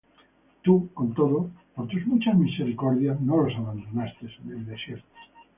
[0.63, 5.05] Tú, con todo, por tus muchas misericordias no los abandonaste en el desierto: